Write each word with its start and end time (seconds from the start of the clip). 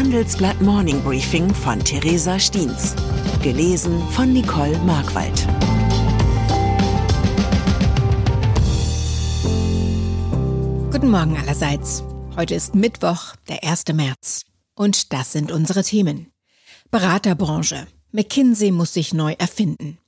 Handelsblatt 0.00 0.58
Morning 0.62 1.02
Briefing 1.02 1.52
von 1.54 1.78
Theresa 1.78 2.38
Stiens. 2.38 2.96
Gelesen 3.42 4.02
von 4.12 4.32
Nicole 4.32 4.78
Markwald. 4.78 5.46
Guten 10.90 11.10
Morgen 11.10 11.36
allerseits. 11.36 12.02
Heute 12.34 12.54
ist 12.54 12.74
Mittwoch, 12.74 13.36
der 13.50 13.62
1. 13.62 13.88
März. 13.92 14.46
Und 14.74 15.12
das 15.12 15.32
sind 15.32 15.52
unsere 15.52 15.82
Themen. 15.82 16.32
Beraterbranche. 16.90 17.86
McKinsey 18.10 18.70
muss 18.70 18.94
sich 18.94 19.12
neu 19.12 19.34
erfinden. 19.38 19.98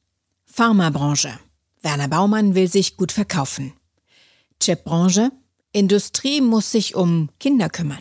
Pharmabranche. 0.47 1.39
Werner 1.83 2.09
Baumann 2.09 2.55
will 2.55 2.69
sich 2.69 2.97
gut 2.97 3.13
verkaufen. 3.13 3.75
Chipbranche. 4.59 5.33
Industrie 5.73 6.41
muss 6.41 6.73
sich 6.73 6.95
um 6.95 7.29
Kinder 7.39 7.69
kümmern. 7.69 8.01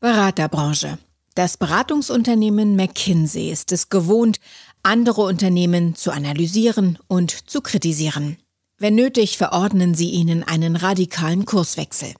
Beraterbranche. 0.00 0.98
Das 1.34 1.56
Beratungsunternehmen 1.56 2.76
McKinsey 2.76 3.50
ist 3.50 3.72
es 3.72 3.88
gewohnt, 3.88 4.38
andere 4.82 5.22
Unternehmen 5.22 5.94
zu 5.94 6.12
analysieren 6.12 6.98
und 7.08 7.30
zu 7.30 7.60
kritisieren. 7.60 8.36
Wenn 8.78 8.94
nötig, 8.94 9.38
verordnen 9.38 9.94
sie 9.94 10.10
ihnen 10.10 10.42
einen 10.42 10.76
radikalen 10.76 11.44
Kurswechsel. 11.44 12.14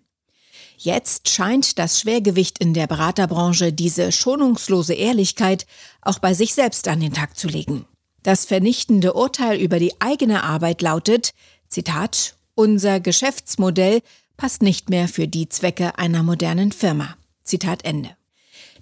Jetzt 0.76 1.28
scheint 1.28 1.78
das 1.78 2.00
Schwergewicht 2.00 2.58
in 2.58 2.74
der 2.74 2.86
Beraterbranche 2.86 3.72
diese 3.72 4.12
schonungslose 4.12 4.94
Ehrlichkeit 4.94 5.66
auch 6.02 6.18
bei 6.18 6.34
sich 6.34 6.54
selbst 6.54 6.88
an 6.88 7.00
den 7.00 7.12
Tag 7.12 7.36
zu 7.36 7.48
legen. 7.48 7.86
Das 8.22 8.44
vernichtende 8.44 9.12
Urteil 9.12 9.60
über 9.60 9.78
die 9.78 9.92
eigene 10.00 10.42
Arbeit 10.42 10.82
lautet, 10.82 11.32
Zitat, 11.68 12.36
unser 12.54 13.00
Geschäftsmodell 13.00 14.00
passt 14.36 14.62
nicht 14.62 14.90
mehr 14.90 15.08
für 15.08 15.28
die 15.28 15.48
Zwecke 15.48 15.98
einer 15.98 16.22
modernen 16.22 16.72
Firma. 16.72 17.16
Zitat 17.42 17.84
Ende. 17.84 18.16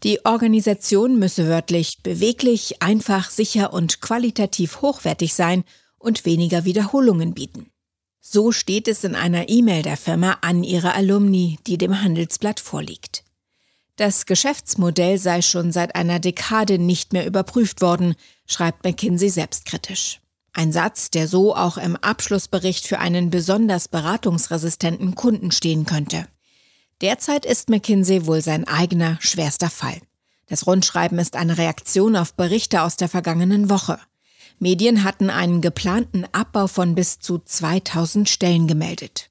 Die 0.03 0.25
Organisation 0.25 1.19
müsse 1.19 1.49
wörtlich 1.49 2.03
beweglich, 2.03 2.83
einfach, 2.83 3.31
sicher 3.31 3.73
und 3.73 4.01
qualitativ 4.01 4.81
hochwertig 4.83 5.35
sein 5.35 5.65
und 5.99 6.25
weniger 6.25 6.65
Wiederholungen 6.65 7.35
bieten. 7.35 7.72
So 8.25 8.53
steht 8.53 8.87
es 8.87 9.03
in 9.03 9.17
einer 9.17 9.49
E-Mail 9.49 9.83
der 9.83 9.97
Firma 9.97 10.39
an 10.43 10.63
ihre 10.63 10.95
Alumni, 10.95 11.59
die 11.67 11.77
dem 11.77 12.03
Handelsblatt 12.03 12.61
vorliegt. 12.61 13.25
Das 13.97 14.27
Geschäftsmodell 14.27 15.19
sei 15.19 15.43
schon 15.43 15.73
seit 15.73 15.97
einer 15.97 16.21
Dekade 16.21 16.79
nicht 16.79 17.13
mehr 17.13 17.27
überprüft 17.27 17.83
worden, 17.83 18.15
schreibt 18.47 18.85
McKinsey 18.85 19.29
selbstkritisch. 19.29 20.21
Ein 20.53 20.71
Satz, 20.71 21.11
der 21.11 21.27
so 21.27 21.57
auch 21.57 21.79
im 21.79 21.97
Abschlussbericht 21.97 22.87
für 22.87 23.01
einen 23.01 23.31
besonders 23.31 23.89
beratungsresistenten 23.89 25.17
Kunden 25.17 25.51
stehen 25.51 25.85
könnte. 25.85 26.29
Derzeit 27.01 27.45
ist 27.45 27.71
McKinsey 27.71 28.27
wohl 28.27 28.41
sein 28.41 28.69
eigener 28.69 29.19
schwerster 29.21 29.71
Fall. 29.71 30.01
Das 30.47 30.69
Rundschreiben 30.69 31.19
ist 31.19 31.35
eine 31.35 31.59
Reaktion 31.59 32.15
auf 32.15 32.35
Berichte 32.35 32.83
aus 32.83 32.97
der 32.97 33.09
vergangenen 33.09 33.69
Woche. 33.69 33.99
Medien 34.63 35.03
hatten 35.03 35.29
einen 35.29 35.61
geplanten 35.61 36.25
Abbau 36.31 36.69
von 36.69 36.95
bis 36.95 37.19
zu 37.19 37.41
2000 37.45 38.29
Stellen 38.29 38.69
gemeldet. 38.69 39.29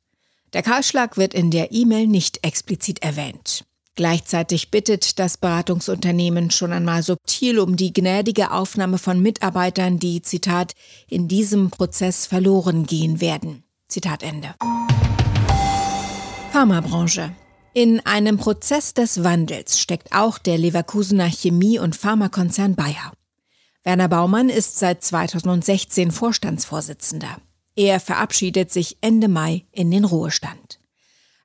Der 0.51 0.61
Kahlschlag 0.61 1.15
wird 1.15 1.33
in 1.33 1.51
der 1.51 1.71
E-Mail 1.71 2.05
nicht 2.05 2.45
explizit 2.45 3.01
erwähnt. 3.01 3.63
Gleichzeitig 3.95 4.71
bittet 4.71 5.19
das 5.19 5.37
Beratungsunternehmen 5.37 6.51
schon 6.51 6.73
einmal 6.73 7.01
subtil 7.01 7.59
um 7.59 7.77
die 7.77 7.93
gnädige 7.93 8.51
Aufnahme 8.51 8.97
von 8.97 9.21
Mitarbeitern, 9.21 9.99
die, 9.99 10.21
Zitat, 10.21 10.73
in 11.07 11.29
diesem 11.29 11.69
Prozess 11.69 12.25
verloren 12.25 12.85
gehen 12.85 13.21
werden. 13.21 13.63
Zitat 13.87 14.23
Ende. 14.23 14.53
Pharmabranche. 16.51 17.31
In 17.73 18.05
einem 18.05 18.35
Prozess 18.35 18.93
des 18.93 19.23
Wandels 19.23 19.79
steckt 19.79 20.11
auch 20.11 20.37
der 20.37 20.57
Leverkusener 20.57 21.29
Chemie- 21.29 21.79
und 21.79 21.95
Pharmakonzern 21.95 22.75
Bayer. 22.75 23.13
Werner 23.83 24.09
Baumann 24.09 24.49
ist 24.49 24.77
seit 24.77 25.03
2016 25.03 26.11
Vorstandsvorsitzender. 26.11 27.37
Er 27.75 27.99
verabschiedet 27.99 28.71
sich 28.71 28.97
Ende 29.01 29.27
Mai 29.27 29.65
in 29.71 29.89
den 29.89 30.05
Ruhestand. 30.05 30.79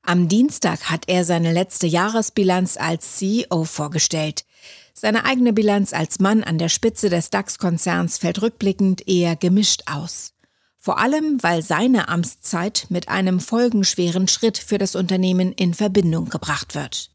Am 0.03 0.29
Dienstag 0.29 0.91
hat 0.91 1.05
er 1.09 1.25
seine 1.25 1.53
letzte 1.53 1.87
Jahresbilanz 1.87 2.77
als 2.77 3.17
CEO 3.17 3.65
vorgestellt. 3.65 4.45
Seine 4.93 5.25
eigene 5.25 5.53
Bilanz 5.53 5.93
als 5.93 6.21
Mann 6.21 6.45
an 6.45 6.59
der 6.59 6.69
Spitze 6.69 7.09
des 7.09 7.31
DAX-Konzerns 7.31 8.19
fällt 8.19 8.43
rückblickend 8.43 9.09
eher 9.09 9.35
gemischt 9.35 9.83
aus. 9.87 10.35
Vor 10.79 10.99
allem, 10.99 11.43
weil 11.43 11.63
seine 11.63 12.09
Amtszeit 12.09 12.87
mit 12.91 13.09
einem 13.09 13.41
folgenschweren 13.41 14.29
Schritt 14.29 14.59
für 14.59 14.79
das 14.79 14.95
Unternehmen 14.95 15.53
in 15.53 15.75
Verbindung 15.75 16.29
gebracht 16.29 16.75
wird. 16.75 17.11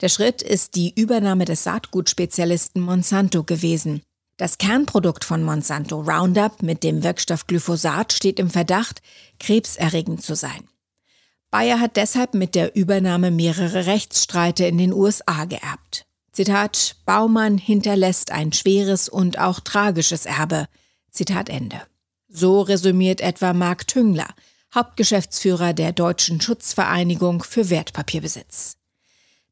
Der 0.00 0.08
Schritt 0.08 0.42
ist 0.42 0.74
die 0.74 0.92
Übernahme 0.98 1.44
des 1.44 1.62
Saatgutspezialisten 1.62 2.82
Monsanto 2.82 3.44
gewesen. 3.44 4.02
Das 4.36 4.58
Kernprodukt 4.58 5.24
von 5.24 5.42
Monsanto 5.42 5.98
Roundup 6.00 6.62
mit 6.62 6.82
dem 6.82 7.02
Wirkstoff 7.02 7.46
Glyphosat 7.46 8.12
steht 8.12 8.38
im 8.38 8.50
Verdacht, 8.50 9.00
krebserregend 9.40 10.22
zu 10.22 10.36
sein. 10.36 10.68
Bayer 11.50 11.80
hat 11.80 11.96
deshalb 11.96 12.34
mit 12.34 12.54
der 12.54 12.76
Übernahme 12.76 13.30
mehrere 13.30 13.86
Rechtsstreite 13.86 14.66
in 14.66 14.76
den 14.76 14.92
USA 14.92 15.46
geerbt. 15.46 16.04
Zitat, 16.32 16.96
Baumann 17.06 17.56
hinterlässt 17.56 18.30
ein 18.30 18.52
schweres 18.52 19.08
und 19.08 19.38
auch 19.38 19.60
tragisches 19.60 20.26
Erbe. 20.26 20.66
Zitat 21.10 21.48
Ende. 21.48 21.80
So 22.28 22.60
resümiert 22.60 23.22
etwa 23.22 23.54
Marc 23.54 23.86
Tüngler, 23.86 24.28
Hauptgeschäftsführer 24.74 25.72
der 25.72 25.92
Deutschen 25.92 26.42
Schutzvereinigung 26.42 27.42
für 27.42 27.70
Wertpapierbesitz. 27.70 28.76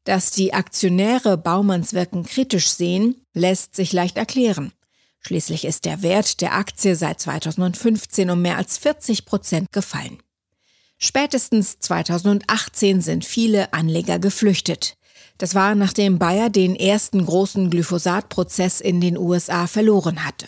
Dass 0.05 0.29
die 0.29 0.53
Aktionäre 0.53 1.35
Baumanns 1.35 1.93
Wirken 1.93 2.23
kritisch 2.23 2.69
sehen, 2.69 3.25
lässt 3.33 3.75
sich 3.75 3.91
leicht 3.91 4.17
erklären. 4.17 4.71
Schließlich 5.19 5.65
ist 5.65 5.85
der 5.85 6.03
Wert 6.03 6.41
der 6.41 6.53
Aktie 6.53 6.95
seit 6.95 7.19
2015 7.19 8.29
um 8.29 8.39
mehr 8.39 8.57
als 8.57 8.77
40 8.77 9.25
Prozent 9.25 9.71
gefallen. 9.71 10.19
Spätestens 10.99 11.79
2018 11.79 13.01
sind 13.01 13.25
viele 13.25 13.73
Anleger 13.73 14.19
geflüchtet. 14.19 14.95
Das 15.39 15.55
war 15.55 15.73
nachdem 15.73 16.19
Bayer 16.19 16.51
den 16.51 16.75
ersten 16.75 17.25
großen 17.25 17.71
Glyphosat-Prozess 17.71 18.81
in 18.81 19.01
den 19.01 19.17
USA 19.17 19.65
verloren 19.65 20.23
hatte. 20.23 20.47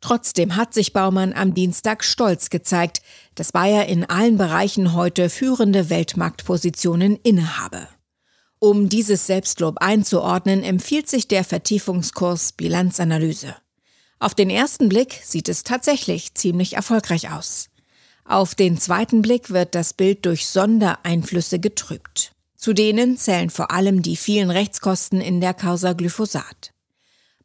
Trotzdem 0.00 0.56
hat 0.56 0.72
sich 0.72 0.94
Baumann 0.94 1.34
am 1.34 1.52
Dienstag 1.52 2.04
stolz 2.04 2.48
gezeigt, 2.48 3.02
dass 3.34 3.52
Bayer 3.52 3.84
in 3.86 4.04
allen 4.04 4.38
Bereichen 4.38 4.94
heute 4.94 5.28
führende 5.28 5.90
Weltmarktpositionen 5.90 7.16
innehabe. 7.22 7.88
Um 8.64 8.88
dieses 8.88 9.26
Selbstlob 9.26 9.76
einzuordnen, 9.82 10.62
empfiehlt 10.62 11.06
sich 11.06 11.28
der 11.28 11.44
Vertiefungskurs 11.44 12.52
Bilanzanalyse. 12.52 13.54
Auf 14.18 14.34
den 14.34 14.48
ersten 14.48 14.88
Blick 14.88 15.20
sieht 15.22 15.50
es 15.50 15.64
tatsächlich 15.64 16.32
ziemlich 16.32 16.72
erfolgreich 16.72 17.30
aus. 17.30 17.68
Auf 18.24 18.54
den 18.54 18.78
zweiten 18.78 19.20
Blick 19.20 19.50
wird 19.50 19.74
das 19.74 19.92
Bild 19.92 20.24
durch 20.24 20.46
Sondereinflüsse 20.46 21.58
getrübt. 21.58 22.32
Zu 22.56 22.72
denen 22.72 23.18
zählen 23.18 23.50
vor 23.50 23.70
allem 23.70 24.00
die 24.00 24.16
vielen 24.16 24.48
Rechtskosten 24.50 25.20
in 25.20 25.42
der 25.42 25.52
Causa 25.52 25.92
Glyphosat. 25.92 26.72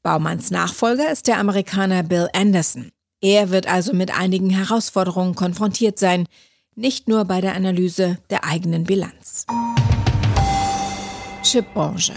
Baumanns 0.01 0.51
Nachfolger 0.51 1.11
ist 1.11 1.27
der 1.27 1.39
Amerikaner 1.39 2.03
Bill 2.03 2.29
Anderson. 2.31 2.91
Er 3.19 3.49
wird 3.49 3.67
also 3.67 3.91
mit 3.91 4.17
einigen 4.17 4.51
Herausforderungen 4.51 5.35
konfrontiert 5.35 5.99
sein, 5.99 6.27
nicht 6.75 7.09
nur 7.09 7.25
bei 7.25 7.41
der 7.41 7.55
Analyse 7.55 8.19
der 8.29 8.45
eigenen 8.45 8.85
Bilanz. 8.85 9.45
Chipbranche. 11.49 12.13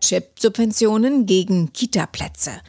Chip-Subventionen 0.00 1.26
gegen 1.26 1.70
Kita-Plätze. 1.74 2.62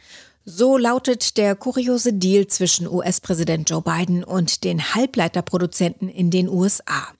So 0.44 0.76
lautet 0.76 1.38
der 1.38 1.56
kuriose 1.56 2.12
Deal 2.12 2.46
zwischen 2.48 2.86
US-Präsident 2.86 3.70
Joe 3.70 3.80
Biden 3.80 4.22
und 4.22 4.62
den 4.62 4.94
Halbleiterproduzenten 4.94 6.10
in 6.10 6.30
den 6.30 6.50
USA. 6.50 7.14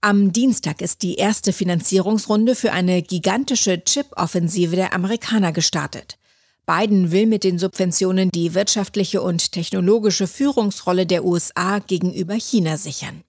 Am 0.00 0.32
Dienstag 0.32 0.80
ist 0.80 1.02
die 1.02 1.16
erste 1.16 1.52
Finanzierungsrunde 1.52 2.54
für 2.54 2.72
eine 2.72 3.02
gigantische 3.02 3.84
Chip-Offensive 3.84 4.76
der 4.76 4.94
Amerikaner 4.94 5.52
gestartet. 5.52 6.16
Biden 6.64 7.10
will 7.10 7.26
mit 7.26 7.44
den 7.44 7.58
Subventionen 7.58 8.30
die 8.30 8.54
wirtschaftliche 8.54 9.20
und 9.20 9.52
technologische 9.52 10.26
Führungsrolle 10.26 11.04
der 11.04 11.22
USA 11.22 11.80
gegenüber 11.80 12.36
China 12.36 12.78
sichern. 12.78 13.24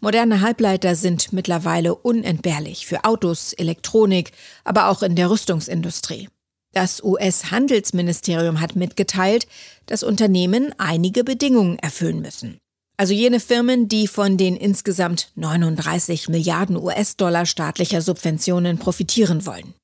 Moderne 0.00 0.40
Halbleiter 0.40 0.94
sind 0.94 1.32
mittlerweile 1.32 1.94
unentbehrlich 1.94 2.86
für 2.86 3.04
Autos, 3.04 3.52
Elektronik, 3.52 4.32
aber 4.64 4.88
auch 4.88 5.02
in 5.02 5.16
der 5.16 5.30
Rüstungsindustrie. 5.30 6.28
Das 6.72 7.02
US-Handelsministerium 7.02 8.60
hat 8.60 8.76
mitgeteilt, 8.76 9.48
dass 9.86 10.04
Unternehmen 10.04 10.72
einige 10.78 11.24
Bedingungen 11.24 11.78
erfüllen 11.78 12.20
müssen. 12.20 12.58
Also 12.96 13.14
jene 13.14 13.40
Firmen, 13.40 13.88
die 13.88 14.06
von 14.06 14.36
den 14.36 14.56
insgesamt 14.56 15.32
39 15.36 16.28
Milliarden 16.28 16.76
US-Dollar 16.76 17.46
staatlicher 17.46 18.02
Subventionen 18.02 18.78
profitieren 18.78 19.46
wollen. 19.46 19.74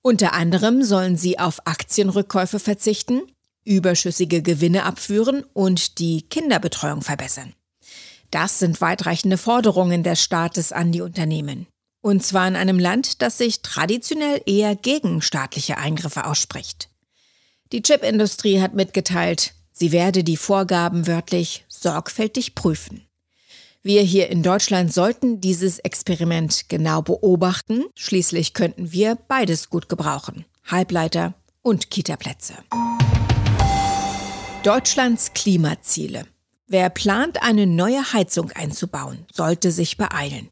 Unter 0.00 0.32
anderem 0.32 0.82
sollen 0.82 1.16
sie 1.16 1.38
auf 1.38 1.66
Aktienrückkäufe 1.66 2.58
verzichten, 2.58 3.22
überschüssige 3.64 4.42
Gewinne 4.42 4.84
abführen 4.84 5.44
und 5.52 5.98
die 5.98 6.22
Kinderbetreuung 6.22 7.02
verbessern. 7.02 7.52
Das 8.32 8.58
sind 8.58 8.80
weitreichende 8.80 9.36
Forderungen 9.36 10.02
des 10.02 10.22
Staates 10.22 10.72
an 10.72 10.90
die 10.90 11.02
Unternehmen. 11.02 11.66
Und 12.00 12.24
zwar 12.24 12.48
in 12.48 12.56
einem 12.56 12.78
Land, 12.78 13.20
das 13.22 13.38
sich 13.38 13.60
traditionell 13.60 14.40
eher 14.46 14.74
gegen 14.74 15.20
staatliche 15.22 15.76
Eingriffe 15.76 16.24
ausspricht. 16.24 16.88
Die 17.72 17.82
Chipindustrie 17.82 18.60
hat 18.60 18.74
mitgeteilt, 18.74 19.54
sie 19.70 19.92
werde 19.92 20.24
die 20.24 20.38
Vorgaben 20.38 21.06
wörtlich 21.06 21.64
sorgfältig 21.68 22.54
prüfen. 22.54 23.06
Wir 23.82 24.00
hier 24.02 24.30
in 24.30 24.42
Deutschland 24.42 24.92
sollten 24.94 25.40
dieses 25.40 25.78
Experiment 25.80 26.68
genau 26.68 27.02
beobachten. 27.02 27.84
Schließlich 27.96 28.54
könnten 28.54 28.92
wir 28.92 29.16
beides 29.28 29.68
gut 29.68 29.88
gebrauchen. 29.88 30.46
Halbleiter 30.64 31.34
und 31.60 31.90
Kitaplätze. 31.90 32.54
Deutschlands 34.62 35.32
Klimaziele. 35.34 36.26
Wer 36.68 36.90
plant, 36.90 37.42
eine 37.42 37.66
neue 37.66 38.12
Heizung 38.12 38.50
einzubauen, 38.52 39.26
sollte 39.32 39.70
sich 39.70 39.96
beeilen. 39.96 40.48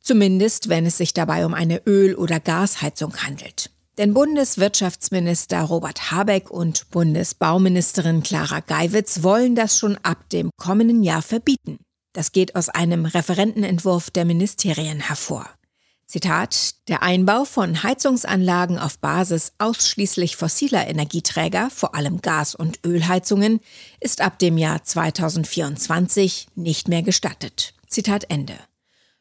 Zumindest, 0.00 0.68
wenn 0.68 0.86
es 0.86 0.98
sich 0.98 1.14
dabei 1.14 1.46
um 1.46 1.54
eine 1.54 1.78
Öl- 1.86 2.14
oder 2.14 2.38
Gasheizung 2.38 3.16
handelt. 3.16 3.70
Denn 3.96 4.12
Bundeswirtschaftsminister 4.12 5.62
Robert 5.62 6.10
Habeck 6.10 6.50
und 6.50 6.90
Bundesbauministerin 6.90 8.22
Clara 8.22 8.60
Geiwitz 8.60 9.22
wollen 9.22 9.54
das 9.54 9.78
schon 9.78 9.96
ab 10.02 10.28
dem 10.30 10.50
kommenden 10.56 11.02
Jahr 11.02 11.22
verbieten. 11.22 11.78
Das 12.12 12.32
geht 12.32 12.56
aus 12.56 12.68
einem 12.68 13.06
Referentenentwurf 13.06 14.10
der 14.10 14.24
Ministerien 14.24 15.00
hervor. 15.00 15.48
Zitat, 16.06 16.74
der 16.88 17.02
Einbau 17.02 17.44
von 17.44 17.82
Heizungsanlagen 17.82 18.78
auf 18.78 18.98
Basis 18.98 19.52
ausschließlich 19.58 20.36
fossiler 20.36 20.86
Energieträger, 20.86 21.70
vor 21.70 21.94
allem 21.94 22.20
Gas- 22.20 22.54
und 22.54 22.80
Ölheizungen, 22.84 23.60
ist 24.00 24.20
ab 24.20 24.38
dem 24.38 24.58
Jahr 24.58 24.84
2024 24.84 26.48
nicht 26.54 26.88
mehr 26.88 27.02
gestattet. 27.02 27.74
Zitat 27.88 28.24
Ende. 28.28 28.58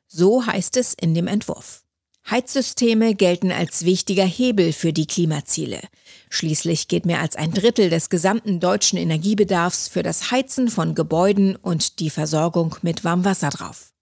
So 0.07 0.45
heißt 0.45 0.77
es 0.77 0.93
in 0.93 1.13
dem 1.13 1.27
Entwurf. 1.27 1.83
Heizsysteme 2.29 3.15
gelten 3.15 3.51
als 3.51 3.85
wichtiger 3.85 4.25
Hebel 4.25 4.71
für 4.71 4.93
die 4.93 5.07
Klimaziele. 5.07 5.81
Schließlich 6.29 6.87
geht 6.87 7.05
mehr 7.05 7.19
als 7.19 7.35
ein 7.35 7.51
Drittel 7.51 7.89
des 7.89 8.09
gesamten 8.09 8.59
deutschen 8.59 8.97
Energiebedarfs 8.97 9.87
für 9.87 10.03
das 10.03 10.31
Heizen 10.31 10.69
von 10.69 10.95
Gebäuden 10.95 11.55
und 11.55 11.99
die 11.99 12.09
Versorgung 12.09 12.75
mit 12.81 13.03
Warmwasser 13.03 13.49
drauf. 13.49 13.92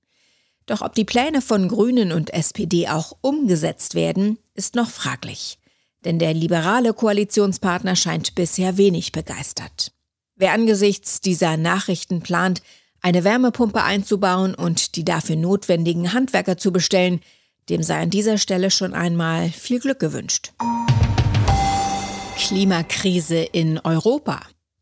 Doch 0.65 0.81
ob 0.81 0.95
die 0.95 1.05
Pläne 1.05 1.41
von 1.41 1.67
Grünen 1.67 2.11
und 2.11 2.33
SPD 2.33 2.87
auch 2.87 3.17
umgesetzt 3.21 3.95
werden, 3.95 4.37
ist 4.53 4.75
noch 4.75 4.89
fraglich. 4.89 5.57
Denn 6.05 6.19
der 6.19 6.33
liberale 6.33 6.93
Koalitionspartner 6.93 7.95
scheint 7.95 8.35
bisher 8.35 8.77
wenig 8.77 9.11
begeistert. 9.11 9.91
Wer 10.35 10.53
angesichts 10.53 11.21
dieser 11.21 11.57
Nachrichten 11.57 12.21
plant, 12.21 12.61
eine 13.01 13.23
Wärmepumpe 13.23 13.83
einzubauen 13.83 14.55
und 14.55 14.95
die 14.95 15.05
dafür 15.05 15.35
notwendigen 15.35 16.13
Handwerker 16.13 16.57
zu 16.57 16.71
bestellen, 16.71 17.21
dem 17.69 17.83
sei 17.83 18.01
an 18.01 18.09
dieser 18.09 18.37
Stelle 18.37 18.71
schon 18.71 18.93
einmal 18.93 19.49
viel 19.49 19.79
Glück 19.79 19.99
gewünscht. 19.99 20.51
Klimakrise 22.37 23.37
in 23.37 23.79
Europa. 23.79 24.41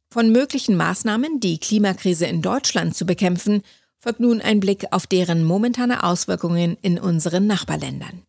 Von 0.09 0.31
möglichen 0.31 0.75
Maßnahmen, 0.75 1.39
die 1.39 1.59
Klimakrise 1.59 2.25
in 2.25 2.41
Deutschland 2.41 2.95
zu 2.95 3.05
bekämpfen, 3.05 3.61
folgt 3.99 4.19
nun 4.19 4.41
ein 4.41 4.59
Blick 4.59 4.85
auf 4.91 5.07
deren 5.07 5.43
momentane 5.43 6.03
Auswirkungen 6.03 6.77
in 6.81 6.99
unseren 6.99 7.47
Nachbarländern. 7.47 8.23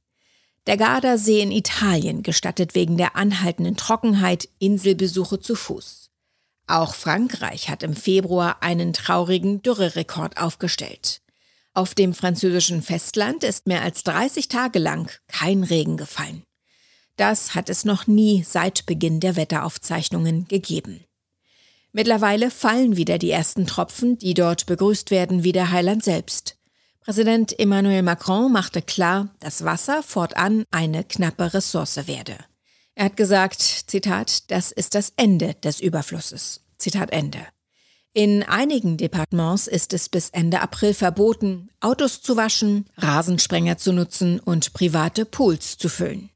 Der 0.66 0.76
Gardasee 0.76 1.40
in 1.40 1.52
Italien 1.52 2.22
gestattet 2.22 2.74
wegen 2.74 2.96
der 2.96 3.16
anhaltenden 3.16 3.76
Trockenheit 3.76 4.48
Inselbesuche 4.58 5.40
zu 5.40 5.54
Fuß. 5.54 6.10
Auch 6.66 6.94
Frankreich 6.94 7.68
hat 7.68 7.82
im 7.82 7.96
Februar 7.96 8.62
einen 8.62 8.92
traurigen 8.92 9.62
Dürrerekord 9.62 10.36
aufgestellt. 10.36 11.22
Auf 11.72 11.94
dem 11.94 12.14
französischen 12.14 12.82
Festland 12.82 13.42
ist 13.42 13.66
mehr 13.66 13.82
als 13.82 14.02
30 14.04 14.48
Tage 14.48 14.78
lang 14.78 15.10
kein 15.28 15.64
Regen 15.64 15.96
gefallen. 15.96 16.42
Das 17.16 17.54
hat 17.54 17.68
es 17.68 17.84
noch 17.84 18.06
nie 18.06 18.44
seit 18.44 18.86
Beginn 18.86 19.20
der 19.20 19.36
Wetteraufzeichnungen 19.36 20.46
gegeben. 20.46 21.04
Mittlerweile 21.92 22.50
fallen 22.50 22.96
wieder 22.96 23.18
die 23.18 23.30
ersten 23.30 23.66
Tropfen, 23.66 24.16
die 24.18 24.34
dort 24.34 24.66
begrüßt 24.66 25.10
werden 25.10 25.42
wie 25.42 25.52
der 25.52 25.70
Heiland 25.72 26.04
selbst. 26.04 26.56
Präsident 27.00 27.58
Emmanuel 27.58 28.02
Macron 28.02 28.52
machte 28.52 28.82
klar, 28.82 29.34
dass 29.40 29.64
Wasser 29.64 30.02
fortan 30.02 30.64
eine 30.70 31.02
knappe 31.02 31.52
Ressource 31.54 32.06
werde. 32.06 32.36
Er 32.94 33.06
hat 33.06 33.16
gesagt, 33.16 33.60
Zitat, 33.60 34.50
das 34.50 34.70
ist 34.70 34.94
das 34.94 35.12
Ende 35.16 35.54
des 35.54 35.80
Überflusses. 35.80 36.60
Zitat 36.78 37.10
Ende. 37.12 37.40
In 38.12 38.42
einigen 38.42 38.96
Departements 38.96 39.66
ist 39.66 39.92
es 39.92 40.08
bis 40.08 40.30
Ende 40.30 40.60
April 40.60 40.94
verboten, 40.94 41.70
Autos 41.80 42.22
zu 42.22 42.36
waschen, 42.36 42.86
Rasensprenger 42.96 43.78
zu 43.78 43.92
nutzen 43.92 44.40
und 44.40 44.72
private 44.72 45.24
Pools 45.24 45.78
zu 45.78 45.88
füllen. 45.88 46.30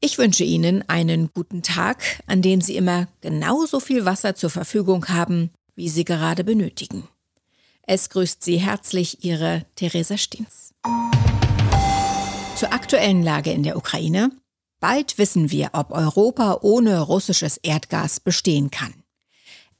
Ich 0.00 0.16
wünsche 0.16 0.44
Ihnen 0.44 0.88
einen 0.88 1.30
guten 1.34 1.64
Tag, 1.64 2.22
an 2.28 2.40
dem 2.40 2.60
Sie 2.60 2.76
immer 2.76 3.08
genauso 3.20 3.80
viel 3.80 4.04
Wasser 4.04 4.36
zur 4.36 4.48
Verfügung 4.48 5.08
haben, 5.08 5.50
wie 5.74 5.88
Sie 5.88 6.04
gerade 6.04 6.44
benötigen. 6.44 7.08
Es 7.82 8.08
grüßt 8.08 8.44
Sie 8.44 8.58
herzlich 8.58 9.24
Ihre 9.24 9.66
Theresa 9.74 10.16
Stiens. 10.16 10.72
Zur 12.54 12.72
aktuellen 12.72 13.24
Lage 13.24 13.50
in 13.50 13.64
der 13.64 13.76
Ukraine. 13.76 14.30
Bald 14.78 15.18
wissen 15.18 15.50
wir, 15.50 15.70
ob 15.72 15.90
Europa 15.90 16.58
ohne 16.62 17.00
russisches 17.00 17.56
Erdgas 17.56 18.20
bestehen 18.20 18.70
kann. 18.70 18.94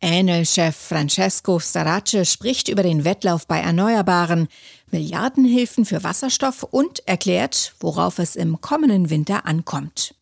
Enel-Chef 0.01 0.77
Francesco 0.77 1.59
Starace 1.59 2.25
spricht 2.25 2.69
über 2.69 2.83
den 2.83 3.05
Wettlauf 3.05 3.47
bei 3.47 3.61
Erneuerbaren, 3.61 4.49
Milliardenhilfen 4.91 5.85
für 5.85 6.05
Wasserstoff 6.05 6.63
und 6.63 7.07
erklärt, 7.09 7.75
worauf 7.81 8.19
es 8.19 8.37
im 8.37 8.61
kommenden 8.61 9.11
Winter 9.11 9.45
ankommt. 9.45 10.15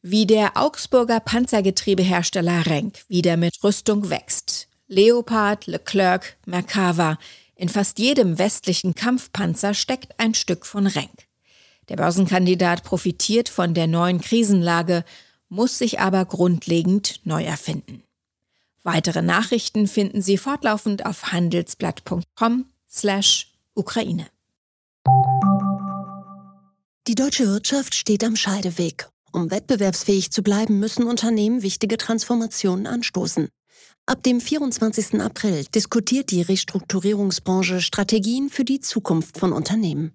Wie 0.00 0.26
der 0.26 0.56
Augsburger 0.56 1.20
Panzergetriebehersteller 1.20 2.66
Renk 2.66 3.04
wieder 3.08 3.36
mit 3.36 3.62
Rüstung 3.62 4.10
wächst. 4.10 4.68
Leopard, 4.86 5.66
Leclerc, 5.66 6.36
Merkava. 6.46 7.18
In 7.56 7.68
fast 7.68 7.98
jedem 7.98 8.38
westlichen 8.38 8.94
Kampfpanzer 8.94 9.74
steckt 9.74 10.18
ein 10.18 10.34
Stück 10.34 10.66
von 10.66 10.86
Renk. 10.86 11.26
Der 11.88 11.96
Börsenkandidat 11.96 12.84
profitiert 12.84 13.48
von 13.48 13.74
der 13.74 13.86
neuen 13.86 14.20
Krisenlage, 14.20 15.04
muss 15.48 15.78
sich 15.78 16.00
aber 16.00 16.24
grundlegend 16.24 17.20
neu 17.24 17.44
erfinden. 17.44 18.03
Weitere 18.84 19.22
Nachrichten 19.22 19.88
finden 19.88 20.20
Sie 20.20 20.36
fortlaufend 20.36 21.06
auf 21.06 21.32
handelsblatt.com 21.32 22.66
slash 22.88 23.50
Ukraine. 23.74 24.26
Die 27.06 27.14
deutsche 27.14 27.46
Wirtschaft 27.46 27.94
steht 27.94 28.22
am 28.22 28.36
Scheideweg. 28.36 29.08
Um 29.32 29.50
wettbewerbsfähig 29.50 30.30
zu 30.30 30.42
bleiben, 30.42 30.78
müssen 30.78 31.04
Unternehmen 31.04 31.62
wichtige 31.62 31.96
Transformationen 31.96 32.86
anstoßen. 32.86 33.48
Ab 34.06 34.22
dem 34.22 34.38
24. 34.38 35.20
April 35.20 35.64
diskutiert 35.74 36.30
die 36.30 36.42
Restrukturierungsbranche 36.42 37.80
Strategien 37.80 38.50
für 38.50 38.64
die 38.64 38.80
Zukunft 38.80 39.38
von 39.38 39.52
Unternehmen. 39.52 40.14